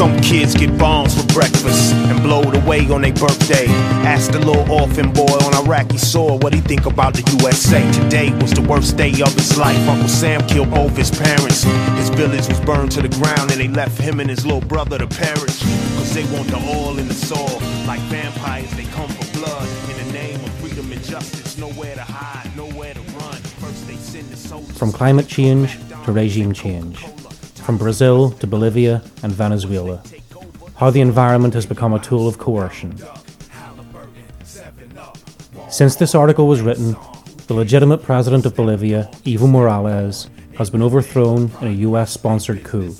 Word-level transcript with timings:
Some 0.00 0.18
kids 0.22 0.54
get 0.54 0.78
bombs 0.78 1.14
for 1.14 1.30
breakfast 1.30 1.92
and 1.92 2.22
blowed 2.22 2.56
away 2.56 2.88
on 2.88 3.02
their 3.02 3.12
birthday. 3.12 3.66
Ask 4.08 4.32
the 4.32 4.38
little 4.38 4.66
orphan 4.72 5.12
boy 5.12 5.26
on 5.44 5.52
Iraqi 5.66 5.98
soil 5.98 6.38
what 6.38 6.54
he 6.54 6.62
think 6.62 6.86
about 6.86 7.12
the 7.12 7.20
USA. 7.38 7.82
Today 7.92 8.32
was 8.40 8.54
the 8.54 8.62
worst 8.62 8.96
day 8.96 9.10
of 9.20 9.34
his 9.34 9.58
life. 9.58 9.76
Uncle 9.86 10.08
Sam 10.08 10.40
killed 10.48 10.70
both 10.70 10.96
his 10.96 11.10
parents. 11.10 11.64
His 12.00 12.08
village 12.08 12.48
was 12.48 12.58
burned 12.60 12.92
to 12.92 13.02
the 13.02 13.10
ground 13.10 13.50
and 13.50 13.60
they 13.60 13.68
left 13.68 14.00
him 14.00 14.20
and 14.20 14.30
his 14.30 14.46
little 14.46 14.62
brother 14.62 14.96
to 14.96 15.06
perish. 15.06 15.60
Cause 15.98 16.14
they 16.14 16.24
want 16.34 16.48
the 16.48 16.56
oil 16.56 16.98
in 16.98 17.06
the 17.06 17.12
soil. 17.12 17.60
Like 17.86 18.00
vampires, 18.08 18.70
they 18.78 18.84
come 18.84 19.10
for 19.10 19.38
blood. 19.38 19.68
In 19.90 20.06
the 20.06 20.12
name 20.14 20.36
of 20.36 20.50
freedom 20.60 20.90
and 20.90 21.04
justice, 21.04 21.58
nowhere 21.58 21.94
to 21.96 22.04
hide, 22.04 22.56
nowhere 22.56 22.94
to 22.94 23.00
run. 23.00 23.36
First 23.60 23.86
they 23.86 23.96
send 23.96 24.30
the 24.30 24.36
soldiers. 24.38 24.78
From 24.78 24.92
climate 24.92 25.28
change 25.28 25.76
to 26.06 26.12
regime 26.12 26.54
change, 26.54 27.04
from 27.70 27.78
Brazil 27.78 28.30
to 28.30 28.48
Bolivia 28.48 29.00
and 29.22 29.32
Venezuela, 29.32 30.02
how 30.74 30.90
the 30.90 31.00
environment 31.00 31.54
has 31.54 31.66
become 31.66 31.92
a 31.92 32.00
tool 32.00 32.26
of 32.26 32.36
coercion. 32.36 32.92
Since 35.68 35.94
this 35.94 36.16
article 36.16 36.48
was 36.48 36.62
written, 36.62 36.96
the 37.46 37.54
legitimate 37.54 38.02
president 38.02 38.44
of 38.44 38.56
Bolivia, 38.56 39.08
Evo 39.24 39.48
Morales, 39.48 40.28
has 40.58 40.68
been 40.68 40.82
overthrown 40.82 41.52
in 41.60 41.68
a 41.68 41.82
US 41.86 42.10
sponsored 42.10 42.64
coup. 42.64 42.92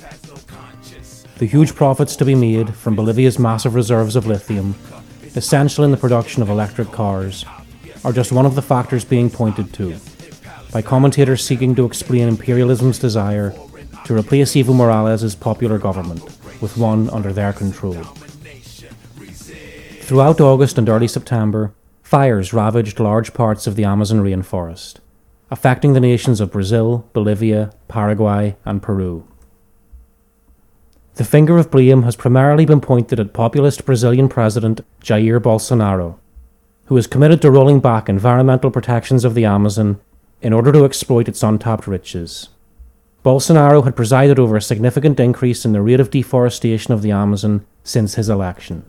The 1.39 1.47
huge 1.47 1.75
profits 1.75 2.15
to 2.15 2.25
be 2.25 2.37
made 2.37 2.73
from 2.73 2.95
Bolivia's 2.95 3.41
massive 3.41 3.75
reserves 3.75 4.15
of 4.15 4.29
lithium, 4.29 4.77
essential 5.35 5.83
in 5.83 5.91
the 5.91 5.97
production 5.97 6.43
of 6.45 6.49
electric 6.49 6.93
cars, 6.93 7.45
are 8.05 8.13
just 8.13 8.31
one 8.31 8.47
of 8.47 8.55
the 8.55 8.63
factors 8.63 9.05
being 9.05 9.31
pointed 9.31 9.75
to 9.75 9.97
by 10.73 10.81
commentators 10.81 11.45
seeking 11.45 11.75
to 11.75 11.85
explain 11.85 12.29
imperialism's 12.29 13.01
desire 13.01 13.53
to 14.05 14.17
replace 14.17 14.53
Evo 14.53 14.75
Morales' 14.75 15.35
popular 15.35 15.79
government 15.79 16.23
with 16.61 16.77
one 16.77 17.09
under 17.11 17.33
their 17.33 17.53
control. 17.53 18.03
Throughout 20.03 20.41
August 20.41 20.79
and 20.79 20.89
early 20.89 21.09
September, 21.09 21.73
fires 22.03 22.53
ravaged 22.53 22.99
large 22.99 23.33
parts 23.33 23.67
of 23.67 23.77
the 23.77 23.85
Amazon 23.85 24.21
rainforest, 24.21 24.97
affecting 25.51 25.93
the 25.93 26.01
nations 26.01 26.41
of 26.41 26.51
Brazil, 26.51 27.09
Bolivia, 27.13 27.73
Paraguay, 27.87 28.57
and 28.65 28.83
Peru. 28.83 29.27
The 31.15 31.25
finger 31.25 31.59
of 31.59 31.71
blame 31.71 32.03
has 32.03 32.17
primarily 32.17 32.65
been 32.65 32.81
pointed 32.81 33.21
at 33.21 33.33
populist 33.33 33.85
Brazilian 33.85 34.29
President 34.29 34.81
Jair 35.03 35.39
Bolsonaro, 35.39 36.17
who 36.87 36.97
is 36.97 37.07
committed 37.07 37.41
to 37.43 37.51
rolling 37.51 37.79
back 37.79 38.09
environmental 38.09 38.71
protections 38.71 39.25
of 39.25 39.35
the 39.35 39.45
Amazon 39.45 40.01
in 40.43 40.53
order 40.53 40.73
to 40.73 40.85
exploit 40.85 41.29
its 41.29 41.43
untapped 41.43 41.87
riches. 41.87 42.49
Bolsonaro 43.23 43.85
had 43.85 43.97
presided 43.97 44.39
over 44.39 44.57
a 44.57 44.63
significant 44.63 45.21
increase 45.21 45.67
in 45.67 45.73
the 45.73 45.83
rate 45.83 46.01
of 46.01 46.11
deforestation 46.11 46.95
of 46.95 47.03
the 47.03 47.11
Amazon 47.11 47.67
since 47.85 48.15
his 48.15 48.31
election. 48.31 48.85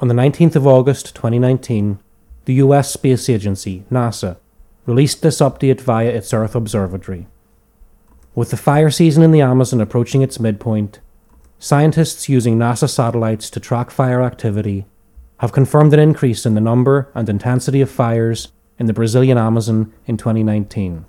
On 0.00 0.08
the 0.08 0.14
19th 0.14 0.56
of 0.56 0.66
August 0.66 1.14
2019, 1.14 2.00
the 2.46 2.54
US 2.54 2.92
Space 2.92 3.28
Agency, 3.28 3.84
NASA, 3.92 4.38
released 4.86 5.22
this 5.22 5.38
update 5.38 5.80
via 5.80 6.08
its 6.08 6.34
Earth 6.34 6.56
Observatory. 6.56 7.28
With 8.34 8.50
the 8.50 8.56
fire 8.56 8.90
season 8.90 9.22
in 9.22 9.30
the 9.30 9.40
Amazon 9.40 9.80
approaching 9.80 10.22
its 10.22 10.40
midpoint, 10.40 10.98
scientists 11.60 12.28
using 12.28 12.58
NASA 12.58 12.88
satellites 12.88 13.50
to 13.50 13.60
track 13.60 13.90
fire 13.90 14.22
activity 14.22 14.84
have 15.38 15.52
confirmed 15.52 15.94
an 15.94 16.00
increase 16.00 16.44
in 16.44 16.54
the 16.54 16.60
number 16.60 17.10
and 17.14 17.28
intensity 17.28 17.80
of 17.80 17.90
fires 17.90 18.48
in 18.78 18.86
the 18.86 18.92
Brazilian 18.92 19.38
Amazon 19.38 19.92
in 20.06 20.16
2019, 20.16 21.04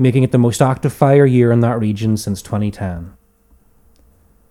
making 0.00 0.22
it 0.22 0.32
the 0.32 0.38
most 0.38 0.62
active 0.62 0.94
fire 0.94 1.26
year 1.26 1.52
in 1.52 1.60
that 1.60 1.78
region 1.78 2.16
since 2.16 2.40
2010. 2.40 3.14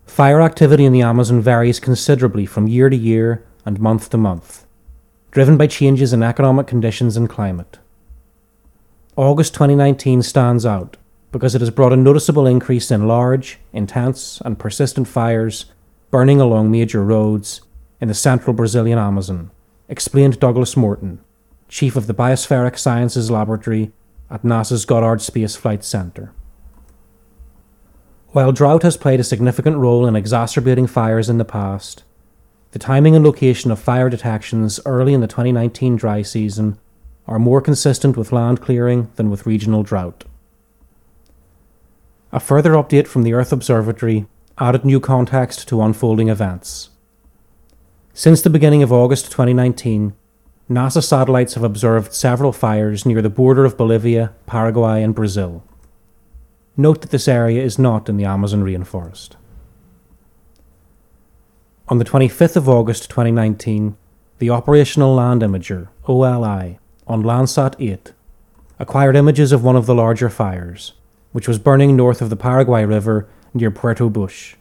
Fire 0.05 0.41
activity 0.41 0.85
in 0.85 0.93
the 0.93 1.01
Amazon 1.01 1.41
varies 1.41 1.79
considerably 1.79 2.45
from 2.45 2.67
year 2.67 2.87
to 2.87 2.95
year 2.95 3.43
and 3.65 3.79
month 3.79 4.11
to 4.11 4.17
month, 4.17 4.67
driven 5.31 5.57
by 5.57 5.65
changes 5.65 6.13
in 6.13 6.21
economic 6.21 6.67
conditions 6.67 7.17
and 7.17 7.27
climate. 7.27 7.79
August 9.15 9.55
2019 9.55 10.21
stands 10.21 10.67
out 10.67 10.97
because 11.31 11.55
it 11.55 11.61
has 11.61 11.71
brought 11.71 11.93
a 11.93 11.97
noticeable 11.97 12.45
increase 12.45 12.91
in 12.91 13.07
large, 13.07 13.57
intense, 13.73 14.41
and 14.45 14.59
persistent 14.59 15.07
fires 15.07 15.65
burning 16.11 16.39
along 16.39 16.69
major 16.69 17.03
roads 17.03 17.61
in 17.99 18.07
the 18.07 18.13
central 18.13 18.53
Brazilian 18.53 18.99
Amazon, 18.99 19.49
explained 19.87 20.39
Douglas 20.39 20.77
Morton, 20.77 21.19
chief 21.67 21.95
of 21.95 22.05
the 22.05 22.13
Biospheric 22.13 22.77
Sciences 22.77 23.31
Laboratory 23.31 23.91
at 24.29 24.43
NASA's 24.43 24.85
Goddard 24.85 25.21
Space 25.21 25.55
Flight 25.55 25.83
Center. 25.83 26.33
While 28.29 28.51
drought 28.51 28.83
has 28.83 28.97
played 28.97 29.19
a 29.19 29.23
significant 29.23 29.77
role 29.77 30.05
in 30.05 30.15
exacerbating 30.15 30.87
fires 30.87 31.29
in 31.29 31.39
the 31.39 31.45
past, 31.45 32.03
the 32.71 32.79
timing 32.79 33.15
and 33.15 33.25
location 33.25 33.71
of 33.71 33.79
fire 33.79 34.09
detections 34.09 34.79
early 34.85 35.15
in 35.15 35.21
the 35.21 35.27
2019 35.27 35.95
dry 35.95 36.21
season 36.21 36.77
are 37.27 37.39
more 37.39 37.61
consistent 37.61 38.15
with 38.15 38.31
land 38.31 38.61
clearing 38.61 39.11
than 39.15 39.31
with 39.31 39.47
regional 39.47 39.81
drought. 39.81 40.25
A 42.31 42.39
further 42.39 42.73
update 42.73 43.07
from 43.07 43.23
the 43.23 43.33
Earth 43.33 43.51
Observatory 43.51 44.27
added 44.59 44.85
new 44.85 44.99
context 44.99 45.67
to 45.67 45.81
unfolding 45.81 46.29
events. 46.29 46.89
Since 48.13 48.41
the 48.41 48.49
beginning 48.51 48.83
of 48.83 48.91
August 48.91 49.31
2019, 49.31 50.13
NASA 50.69 51.03
satellites 51.03 51.55
have 51.55 51.63
observed 51.63 52.13
several 52.13 52.51
fires 52.51 53.03
near 53.03 53.23
the 53.23 53.29
border 53.29 53.65
of 53.65 53.75
Bolivia, 53.75 54.33
Paraguay, 54.45 55.01
and 55.01 55.15
Brazil. 55.15 55.63
Note 56.77 57.01
that 57.01 57.09
this 57.09 57.27
area 57.27 57.63
is 57.63 57.79
not 57.79 58.07
in 58.07 58.17
the 58.17 58.25
Amazon 58.25 58.63
rainforest. 58.63 59.31
On 61.87 61.97
the 61.97 62.05
25th 62.05 62.55
of 62.55 62.69
August 62.69 63.09
2019, 63.09 63.97
the 64.37 64.51
Operational 64.51 65.15
Land 65.15 65.41
Imager, 65.41 65.87
OLI, 66.07 66.77
on 67.07 67.23
Landsat 67.23 67.73
8, 67.79 68.13
acquired 68.77 69.15
images 69.15 69.51
of 69.51 69.63
one 69.63 69.75
of 69.75 69.87
the 69.87 69.95
larger 69.95 70.29
fires, 70.29 70.93
which 71.31 71.47
was 71.47 71.57
burning 71.57 71.95
north 71.95 72.21
of 72.21 72.29
the 72.29 72.35
Paraguay 72.35 72.85
River 72.85 73.27
near 73.55 73.71
Puerto 73.71 74.07
Busch. 74.07 74.55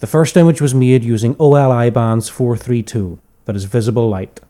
The 0.00 0.08
first 0.08 0.36
image 0.36 0.60
was 0.60 0.74
made 0.74 1.04
using 1.04 1.36
OLI 1.38 1.90
bands 1.90 2.28
432, 2.28 3.20
that 3.44 3.56
is 3.56 3.64
visible 3.64 4.08
light. 4.08 4.40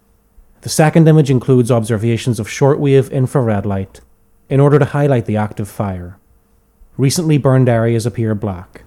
The 0.62 0.68
second 0.68 1.08
image 1.08 1.30
includes 1.30 1.70
observations 1.70 2.38
of 2.38 2.46
shortwave 2.46 3.10
infrared 3.10 3.66
light 3.66 4.00
in 4.48 4.60
order 4.60 4.78
to 4.78 4.84
highlight 4.84 5.26
the 5.26 5.36
active 5.36 5.68
fire. 5.68 6.18
Recently 6.96 7.38
burned 7.38 7.68
areas 7.68 8.06
appear 8.06 8.34
black. 8.34 8.82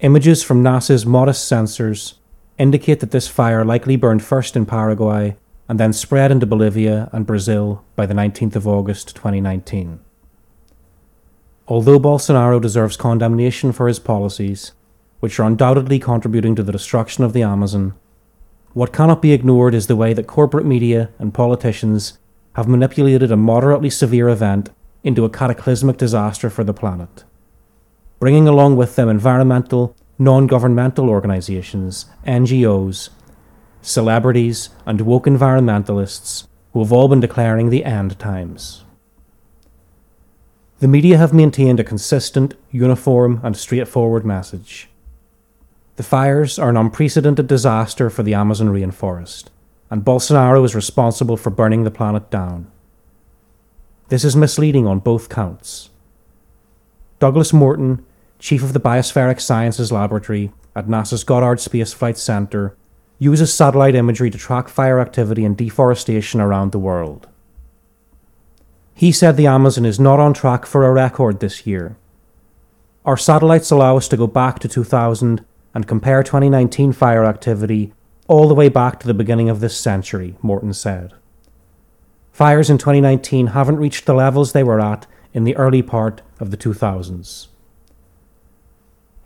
Images 0.00 0.42
from 0.42 0.62
NASA's 0.62 1.04
MODIS 1.04 1.38
sensors 1.38 2.14
indicate 2.58 3.00
that 3.00 3.10
this 3.10 3.28
fire 3.28 3.64
likely 3.64 3.96
burned 3.96 4.24
first 4.24 4.56
in 4.56 4.64
Paraguay 4.66 5.36
and 5.68 5.78
then 5.78 5.92
spread 5.92 6.32
into 6.32 6.46
Bolivia 6.46 7.08
and 7.12 7.26
Brazil 7.26 7.84
by 7.96 8.06
the 8.06 8.14
19th 8.14 8.56
of 8.56 8.66
August 8.66 9.14
2019. 9.14 10.00
Although 11.68 12.00
Bolsonaro 12.00 12.60
deserves 12.60 12.96
condemnation 12.96 13.70
for 13.70 13.86
his 13.86 14.00
policies, 14.00 14.72
which 15.20 15.38
are 15.38 15.46
undoubtedly 15.46 15.98
contributing 15.98 16.54
to 16.56 16.62
the 16.62 16.72
destruction 16.72 17.24
of 17.24 17.32
the 17.32 17.42
Amazon, 17.42 17.94
what 18.72 18.92
cannot 18.92 19.22
be 19.22 19.32
ignored 19.32 19.74
is 19.74 19.86
the 19.86 19.96
way 19.96 20.12
that 20.12 20.26
corporate 20.26 20.66
media 20.66 21.10
and 21.18 21.32
politicians 21.32 22.18
have 22.54 22.68
manipulated 22.68 23.30
a 23.30 23.36
moderately 23.36 23.90
severe 23.90 24.28
event 24.28 24.70
into 25.04 25.24
a 25.24 25.30
cataclysmic 25.30 25.96
disaster 25.96 26.50
for 26.50 26.64
the 26.64 26.74
planet 26.74 27.24
bringing 28.20 28.46
along 28.46 28.76
with 28.76 28.94
them 28.94 29.08
environmental, 29.08 29.96
non 30.18 30.46
governmental 30.46 31.08
organisations, 31.08 32.06
NGOs, 32.26 33.08
celebrities, 33.80 34.68
and 34.84 35.00
woke 35.00 35.24
environmentalists 35.24 36.46
who 36.72 36.80
have 36.80 36.92
all 36.92 37.08
been 37.08 37.20
declaring 37.20 37.70
the 37.70 37.84
end 37.84 38.18
times. 38.18 38.84
The 40.80 40.88
media 40.88 41.16
have 41.16 41.34
maintained 41.34 41.80
a 41.80 41.84
consistent, 41.84 42.54
uniform, 42.70 43.40
and 43.42 43.56
straightforward 43.56 44.24
message. 44.24 44.89
The 46.00 46.04
fires 46.04 46.58
are 46.58 46.70
an 46.70 46.78
unprecedented 46.78 47.46
disaster 47.46 48.08
for 48.08 48.22
the 48.22 48.32
Amazon 48.32 48.68
rainforest, 48.68 49.48
and 49.90 50.02
Bolsonaro 50.02 50.64
is 50.64 50.74
responsible 50.74 51.36
for 51.36 51.50
burning 51.50 51.84
the 51.84 51.90
planet 51.90 52.30
down. 52.30 52.70
This 54.08 54.24
is 54.24 54.34
misleading 54.34 54.86
on 54.86 55.00
both 55.00 55.28
counts. 55.28 55.90
Douglas 57.18 57.52
Morton 57.52 58.02
chief 58.38 58.62
of 58.62 58.72
the 58.72 58.80
Biospheric 58.80 59.42
Sciences 59.42 59.92
Laboratory 59.92 60.54
at 60.74 60.88
NASA's 60.88 61.22
Goddard 61.22 61.60
Space 61.60 61.92
Flight 61.92 62.16
Center, 62.16 62.74
uses 63.18 63.52
satellite 63.52 63.94
imagery 63.94 64.30
to 64.30 64.38
track 64.38 64.70
fire 64.70 65.00
activity 65.00 65.44
and 65.44 65.54
deforestation 65.54 66.40
around 66.40 66.72
the 66.72 66.78
world. 66.78 67.28
He 68.94 69.12
said 69.12 69.36
the 69.36 69.48
Amazon 69.48 69.84
is 69.84 70.00
not 70.00 70.18
on 70.18 70.32
track 70.32 70.64
for 70.64 70.86
a 70.86 70.92
record 70.94 71.40
this 71.40 71.66
year. 71.66 71.98
Our 73.04 73.18
satellites 73.18 73.70
allow 73.70 73.98
us 73.98 74.08
to 74.08 74.16
go 74.16 74.26
back 74.26 74.60
to 74.60 74.66
2000 74.68 75.44
and 75.74 75.86
compare 75.86 76.22
2019 76.22 76.92
fire 76.92 77.24
activity 77.24 77.92
all 78.28 78.48
the 78.48 78.54
way 78.54 78.68
back 78.68 79.00
to 79.00 79.06
the 79.06 79.14
beginning 79.14 79.48
of 79.48 79.60
this 79.60 79.76
century, 79.76 80.36
Morton 80.42 80.72
said. 80.72 81.12
Fires 82.32 82.70
in 82.70 82.78
2019 82.78 83.48
haven't 83.48 83.76
reached 83.76 84.06
the 84.06 84.14
levels 84.14 84.52
they 84.52 84.62
were 84.62 84.80
at 84.80 85.06
in 85.32 85.44
the 85.44 85.56
early 85.56 85.82
part 85.82 86.22
of 86.38 86.50
the 86.50 86.56
2000s. 86.56 87.48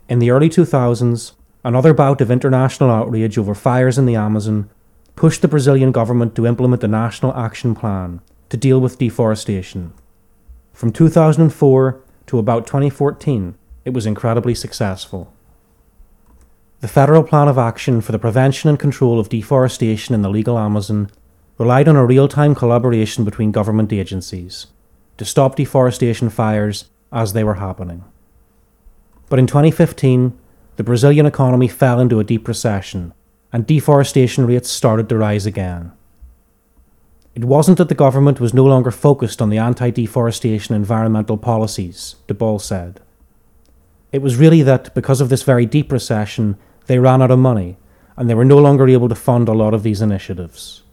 In 0.07 0.19
the 0.19 0.31
early 0.31 0.49
2000s, 0.49 1.31
another 1.63 1.93
bout 1.93 2.21
of 2.21 2.29
international 2.29 2.91
outrage 2.91 3.37
over 3.37 3.55
fires 3.55 3.97
in 3.97 4.05
the 4.05 4.15
Amazon 4.15 4.69
pushed 5.15 5.41
the 5.41 5.47
Brazilian 5.47 5.91
government 5.91 6.35
to 6.35 6.45
implement 6.45 6.83
a 6.83 6.87
national 6.87 7.33
action 7.35 7.73
plan 7.73 8.21
to 8.49 8.57
deal 8.57 8.79
with 8.79 8.99
deforestation. 8.99 9.93
From 10.73 10.91
2004 10.91 12.01
to 12.27 12.39
about 12.39 12.67
2014, 12.67 13.55
it 13.85 13.93
was 13.93 14.05
incredibly 14.05 14.53
successful. 14.53 15.31
The 16.85 16.91
Federal 16.91 17.23
Plan 17.23 17.47
of 17.47 17.57
Action 17.57 17.99
for 17.99 18.11
the 18.11 18.19
Prevention 18.19 18.69
and 18.69 18.77
Control 18.77 19.19
of 19.19 19.27
Deforestation 19.27 20.13
in 20.13 20.21
the 20.21 20.29
Legal 20.29 20.59
Amazon 20.59 21.09
relied 21.57 21.87
on 21.87 21.95
a 21.95 22.05
real 22.05 22.27
time 22.27 22.53
collaboration 22.53 23.25
between 23.25 23.51
government 23.51 23.91
agencies 23.91 24.67
to 25.17 25.25
stop 25.25 25.55
deforestation 25.55 26.29
fires 26.29 26.85
as 27.11 27.33
they 27.33 27.43
were 27.43 27.55
happening. 27.55 28.03
But 29.29 29.39
in 29.39 29.47
2015, 29.47 30.37
the 30.75 30.83
Brazilian 30.83 31.25
economy 31.25 31.67
fell 31.67 31.99
into 31.99 32.19
a 32.19 32.23
deep 32.23 32.47
recession 32.47 33.15
and 33.51 33.65
deforestation 33.65 34.45
rates 34.45 34.69
started 34.69 35.09
to 35.09 35.17
rise 35.17 35.47
again. 35.47 35.91
It 37.33 37.45
wasn't 37.45 37.79
that 37.79 37.89
the 37.89 37.95
government 37.95 38.39
was 38.39 38.53
no 38.53 38.63
longer 38.63 38.91
focused 38.91 39.41
on 39.41 39.49
the 39.49 39.57
anti 39.57 39.89
deforestation 39.89 40.75
environmental 40.75 41.37
policies, 41.37 42.17
de 42.27 42.35
Bol 42.35 42.59
said. 42.59 42.99
It 44.11 44.21
was 44.21 44.37
really 44.37 44.61
that, 44.61 44.93
because 44.93 45.19
of 45.19 45.29
this 45.29 45.41
very 45.41 45.65
deep 45.65 45.91
recession, 45.91 46.59
they 46.87 46.99
ran 46.99 47.21
out 47.21 47.31
of 47.31 47.39
money 47.39 47.77
and 48.17 48.29
they 48.29 48.33
were 48.33 48.45
no 48.45 48.57
longer 48.57 48.87
able 48.87 49.09
to 49.09 49.15
fund 49.15 49.47
a 49.47 49.53
lot 49.53 49.73
of 49.73 49.83
these 49.83 50.01
initiatives. 50.01 50.83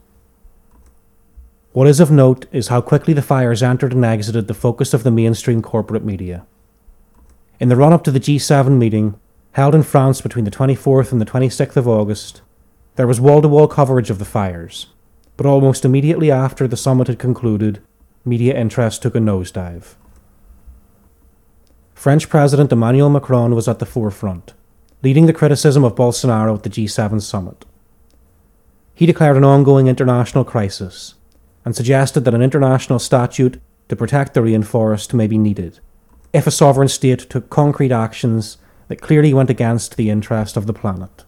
What 1.73 1.89
is 1.89 2.01
of 2.01 2.11
note 2.11 2.47
is 2.53 2.69
how 2.69 2.81
quickly 2.81 3.15
the 3.15 3.23
fires 3.23 3.63
entered 3.63 3.93
and 3.93 4.05
exited 4.05 4.47
the 4.47 4.55
focus 4.55 4.93
of 4.93 5.05
the 5.05 5.11
mainstream 5.11 5.63
corporate 5.63 6.05
media. 6.05 6.45
In 7.59 7.69
the 7.69 7.77
run 7.77 7.93
up 7.93 8.05
to 8.05 8.11
the 8.11 8.21
G7 8.21 8.77
meeting, 8.77 9.19
held 9.53 9.75
in 9.75 9.83
France 9.83 10.21
between 10.21 10.45
the 10.45 10.51
24th 10.51 11.13
and 11.13 11.21
the 11.21 11.27
26th 11.27 11.77
of 11.77 11.89
August, 11.89 12.43
there 12.97 13.07
was 13.07 13.21
wall 13.21 13.41
to 13.41 13.49
wall 13.49 13.69
coverage 13.69 14.11
of 14.11 14.19
the 14.19 14.25
fires, 14.25 14.89
but 15.37 15.47
almost 15.47 15.85
immediately 15.85 16.31
after 16.31 16.69
the 16.69 16.77
summit 16.77 17.07
had 17.07 17.19
concluded, 17.19 17.81
media 18.25 18.55
interest 18.55 19.01
took 19.01 19.15
a 19.15 19.19
nosedive. 19.19 19.95
French 21.95 22.29
President 22.29 22.73
Emmanuel 22.73 23.09
Macron 23.09 23.55
was 23.55 23.69
at 23.69 23.79
the 23.79 23.87
forefront, 23.87 24.53
leading 25.03 25.27
the 25.27 25.33
criticism 25.33 25.85
of 25.85 25.95
Bolsonaro 25.95 26.55
at 26.57 26.63
the 26.63 26.71
G7 26.71 27.21
summit. 27.21 27.65
He 28.95 29.07
declared 29.07 29.37
an 29.37 29.45
ongoing 29.45 29.89
international 29.89 30.45
crisis 30.45 31.15
and 31.65 31.75
suggested 31.75 32.21
that 32.25 32.35
an 32.35 32.43
international 32.43 32.99
statute 32.99 33.61
to 33.89 33.97
protect 33.97 34.35
the 34.35 34.41
rainforest 34.41 35.13
may 35.13 35.27
be 35.27 35.39
needed 35.39 35.81
if 36.33 36.47
a 36.47 36.51
sovereign 36.51 36.89
state 36.89 37.19
took 37.29 37.51
concrete 37.51 37.93
actions 37.93 38.57
that 38.89 39.01
clearly 39.01 39.35
went 39.35 39.51
against 39.51 39.97
the 39.97 40.09
interest 40.09 40.57
of 40.57 40.67
the 40.67 40.73
planet. 40.73 41.25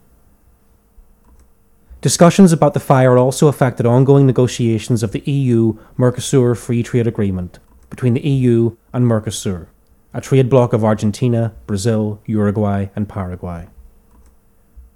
Discussions 2.00 2.52
about 2.52 2.74
the 2.74 2.80
fire 2.80 3.16
also 3.16 3.48
affected 3.48 3.86
ongoing 3.86 4.26
negotiations 4.26 5.02
of 5.02 5.12
the 5.12 5.20
EU 5.20 5.78
Mercosur 5.98 6.56
Free 6.56 6.82
Trade 6.82 7.06
Agreement 7.06 7.58
between 7.90 8.14
the 8.14 8.26
EU 8.26 8.76
and 8.92 9.06
Mercosur, 9.06 9.68
a 10.14 10.20
trade 10.20 10.48
bloc 10.48 10.72
of 10.72 10.84
Argentina, 10.84 11.52
Brazil, 11.66 12.20
Uruguay, 12.24 12.86
and 12.94 13.08
Paraguay. 13.08 13.66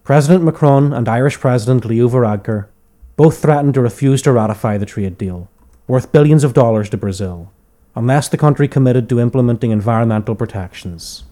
President 0.04 0.44
Macron 0.44 0.92
and 0.92 1.08
Irish 1.08 1.38
President 1.40 1.84
Leo 1.84 2.08
Varadkar 2.08 2.68
both 3.16 3.42
threatened 3.42 3.74
to 3.74 3.80
refuse 3.80 4.22
to 4.22 4.32
ratify 4.32 4.78
the 4.78 4.86
trade 4.86 5.18
deal, 5.18 5.50
worth 5.88 6.12
billions 6.12 6.44
of 6.44 6.54
dollars 6.54 6.88
to 6.88 6.96
Brazil, 6.96 7.52
unless 7.96 8.28
the 8.28 8.38
country 8.38 8.68
committed 8.68 9.08
to 9.08 9.18
implementing 9.18 9.72
environmental 9.72 10.36
protections. 10.36 11.24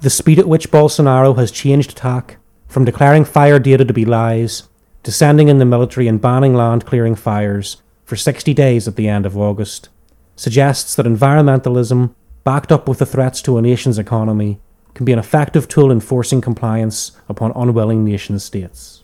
The 0.00 0.10
speed 0.10 0.40
at 0.40 0.48
which 0.48 0.72
Bolsonaro 0.72 1.38
has 1.38 1.52
changed 1.52 1.96
tack, 1.96 2.38
from 2.66 2.84
declaring 2.84 3.24
fire 3.24 3.60
data 3.60 3.84
to 3.84 3.94
be 3.94 4.04
lies, 4.04 4.64
to 5.04 5.12
sending 5.12 5.46
in 5.46 5.58
the 5.58 5.64
military 5.64 6.08
and 6.08 6.20
banning 6.20 6.54
land 6.54 6.84
clearing 6.84 7.14
fires 7.14 7.80
for 8.04 8.16
60 8.16 8.52
days 8.52 8.88
at 8.88 8.96
the 8.96 9.06
end 9.08 9.24
of 9.24 9.38
August, 9.38 9.90
suggests 10.36 10.94
that 10.96 11.06
environmentalism, 11.06 12.14
backed 12.44 12.72
up 12.72 12.88
with 12.88 12.98
the 12.98 13.06
threats 13.06 13.40
to 13.42 13.56
a 13.56 13.62
nation's 13.62 13.98
economy, 13.98 14.60
can 14.94 15.04
be 15.04 15.12
an 15.12 15.18
effective 15.18 15.66
tool 15.68 15.90
in 15.90 16.00
forcing 16.00 16.40
compliance 16.40 17.12
upon 17.28 17.52
unwilling 17.56 18.04
nation 18.04 18.38
states. 18.38 19.02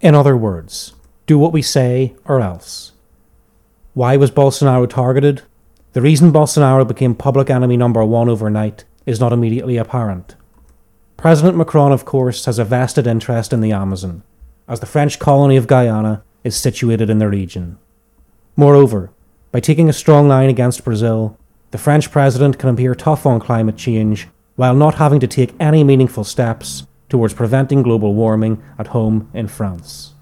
In 0.00 0.14
other 0.14 0.36
words, 0.36 0.94
do 1.26 1.38
what 1.38 1.52
we 1.52 1.62
say 1.62 2.14
or 2.24 2.40
else. 2.40 2.92
Why 3.94 4.16
was 4.16 4.30
Bolsonaro 4.30 4.88
targeted? 4.88 5.42
The 5.92 6.02
reason 6.02 6.32
Bolsonaro 6.32 6.86
became 6.86 7.14
public 7.14 7.48
enemy 7.48 7.76
number 7.76 8.04
one 8.04 8.28
overnight 8.28 8.84
is 9.06 9.20
not 9.20 9.32
immediately 9.32 9.76
apparent. 9.76 10.34
President 11.16 11.56
Macron, 11.56 11.92
of 11.92 12.04
course, 12.04 12.44
has 12.44 12.58
a 12.58 12.64
vested 12.64 13.06
interest 13.06 13.52
in 13.52 13.60
the 13.60 13.72
Amazon, 13.72 14.22
as 14.68 14.80
the 14.80 14.86
French 14.86 15.18
colony 15.18 15.56
of 15.56 15.66
Guyana 15.66 16.22
is 16.42 16.56
situated 16.56 17.08
in 17.08 17.18
the 17.18 17.28
region. 17.28 17.78
Moreover, 18.56 19.10
by 19.54 19.60
taking 19.60 19.88
a 19.88 19.92
strong 19.92 20.26
line 20.26 20.48
against 20.48 20.82
Brazil, 20.82 21.38
the 21.70 21.78
French 21.78 22.10
president 22.10 22.58
can 22.58 22.70
appear 22.70 22.92
tough 22.92 23.24
on 23.24 23.38
climate 23.38 23.76
change 23.76 24.26
while 24.56 24.74
not 24.74 24.96
having 24.96 25.20
to 25.20 25.28
take 25.28 25.54
any 25.60 25.84
meaningful 25.84 26.24
steps 26.24 26.88
towards 27.08 27.34
preventing 27.34 27.80
global 27.80 28.14
warming 28.16 28.60
at 28.80 28.88
home 28.88 29.30
in 29.32 29.46
France. 29.46 30.14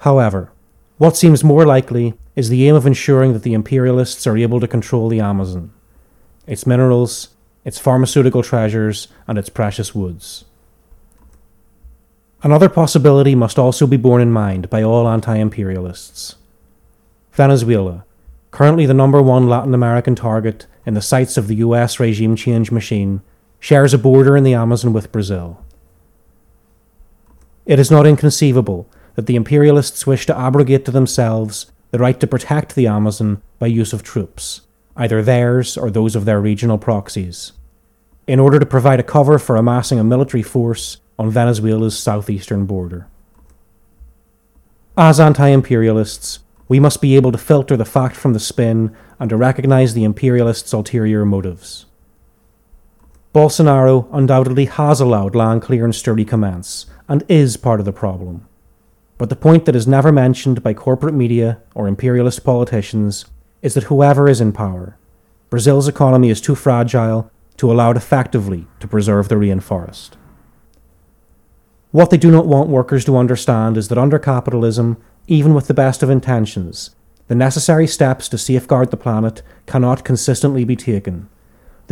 However, 0.00 0.50
what 0.98 1.16
seems 1.16 1.44
more 1.44 1.64
likely 1.64 2.14
is 2.34 2.48
the 2.48 2.66
aim 2.66 2.74
of 2.74 2.88
ensuring 2.88 3.34
that 3.34 3.44
the 3.44 3.54
imperialists 3.54 4.26
are 4.26 4.36
able 4.36 4.58
to 4.58 4.66
control 4.66 5.08
the 5.08 5.20
Amazon, 5.20 5.72
its 6.44 6.66
minerals, 6.66 7.28
its 7.64 7.78
pharmaceutical 7.78 8.42
treasures, 8.42 9.06
and 9.28 9.38
its 9.38 9.48
precious 9.48 9.94
woods. 9.94 10.44
Another 12.42 12.68
possibility 12.68 13.36
must 13.36 13.60
also 13.60 13.86
be 13.86 13.96
borne 13.96 14.22
in 14.22 14.32
mind 14.32 14.68
by 14.68 14.82
all 14.82 15.06
anti 15.06 15.36
imperialists. 15.36 16.34
Venezuela, 17.32 18.04
currently 18.50 18.84
the 18.84 18.94
number 18.94 19.22
one 19.22 19.48
Latin 19.48 19.74
American 19.74 20.14
target 20.14 20.66
in 20.84 20.94
the 20.94 21.00
sights 21.00 21.36
of 21.36 21.48
the 21.48 21.56
US 21.56 21.98
regime 21.98 22.36
change 22.36 22.70
machine, 22.70 23.22
shares 23.58 23.94
a 23.94 23.98
border 23.98 24.36
in 24.36 24.44
the 24.44 24.54
Amazon 24.54 24.92
with 24.92 25.12
Brazil. 25.12 25.64
It 27.64 27.78
is 27.78 27.90
not 27.90 28.06
inconceivable 28.06 28.88
that 29.14 29.26
the 29.26 29.36
imperialists 29.36 30.06
wish 30.06 30.26
to 30.26 30.38
abrogate 30.38 30.84
to 30.84 30.90
themselves 30.90 31.70
the 31.90 31.98
right 31.98 32.18
to 32.20 32.26
protect 32.26 32.74
the 32.74 32.86
Amazon 32.86 33.40
by 33.58 33.66
use 33.66 33.92
of 33.92 34.02
troops, 34.02 34.62
either 34.96 35.22
theirs 35.22 35.76
or 35.76 35.90
those 35.90 36.16
of 36.16 36.24
their 36.24 36.40
regional 36.40 36.78
proxies, 36.78 37.52
in 38.26 38.40
order 38.40 38.58
to 38.58 38.66
provide 38.66 39.00
a 39.00 39.04
cover 39.04 39.38
for 39.38 39.56
amassing 39.56 39.98
a 39.98 40.04
military 40.04 40.42
force 40.42 40.98
on 41.18 41.30
Venezuela's 41.30 41.98
southeastern 41.98 42.66
border. 42.66 43.06
As 44.96 45.20
anti 45.20 45.48
imperialists, 45.48 46.40
we 46.72 46.80
must 46.80 47.02
be 47.02 47.16
able 47.16 47.30
to 47.30 47.36
filter 47.36 47.76
the 47.76 47.84
fact 47.84 48.16
from 48.16 48.32
the 48.32 48.40
spin 48.40 48.96
and 49.20 49.28
to 49.28 49.36
recognize 49.36 49.92
the 49.92 50.04
imperialists' 50.04 50.72
ulterior 50.72 51.22
motives. 51.22 51.84
Bolsonaro 53.34 54.08
undoubtedly 54.10 54.64
has 54.64 54.98
allowed 54.98 55.34
land 55.34 55.60
clear 55.60 55.84
and 55.84 55.94
sturdy 55.94 56.24
commence, 56.24 56.86
and 57.10 57.24
is 57.28 57.58
part 57.58 57.78
of 57.78 57.84
the 57.84 57.92
problem. 57.92 58.48
But 59.18 59.28
the 59.28 59.36
point 59.36 59.66
that 59.66 59.76
is 59.76 59.86
never 59.86 60.10
mentioned 60.10 60.62
by 60.62 60.72
corporate 60.72 61.12
media 61.12 61.60
or 61.74 61.86
imperialist 61.86 62.42
politicians 62.42 63.26
is 63.60 63.74
that 63.74 63.90
whoever 63.90 64.26
is 64.26 64.40
in 64.40 64.52
power, 64.52 64.96
Brazil's 65.50 65.88
economy 65.88 66.30
is 66.30 66.40
too 66.40 66.54
fragile 66.54 67.30
to 67.58 67.70
allow 67.70 67.90
it 67.90 67.98
effectively 67.98 68.66
to 68.80 68.88
preserve 68.88 69.28
the 69.28 69.34
rainforest. 69.34 70.12
What 71.90 72.08
they 72.08 72.16
do 72.16 72.30
not 72.30 72.46
want 72.46 72.70
workers 72.70 73.04
to 73.04 73.18
understand 73.18 73.76
is 73.76 73.88
that 73.88 73.98
under 73.98 74.18
capitalism, 74.18 74.96
even 75.26 75.54
with 75.54 75.66
the 75.66 75.74
best 75.74 76.02
of 76.02 76.10
intentions, 76.10 76.90
the 77.28 77.34
necessary 77.34 77.86
steps 77.86 78.28
to 78.28 78.38
safeguard 78.38 78.90
the 78.90 78.96
planet 78.96 79.42
cannot 79.66 80.04
consistently 80.04 80.64
be 80.64 80.76
taken 80.76 81.28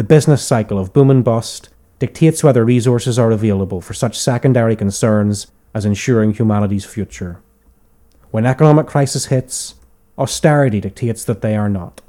the 0.01 0.05
business 0.05 0.43
cycle 0.43 0.79
of 0.79 0.95
boom 0.95 1.11
and 1.11 1.23
bust 1.23 1.69
dictates 1.99 2.43
whether 2.43 2.65
resources 2.65 3.19
are 3.19 3.31
available 3.31 3.83
for 3.83 3.93
such 3.93 4.19
secondary 4.19 4.75
concerns 4.75 5.49
as 5.75 5.85
ensuring 5.85 6.33
humanity's 6.33 6.87
future. 6.87 7.43
When 8.31 8.47
economic 8.47 8.87
crisis 8.87 9.27
hits, 9.27 9.75
austerity 10.17 10.81
dictates 10.81 11.23
that 11.25 11.43
they 11.43 11.55
are 11.55 11.69
not. 11.69 12.01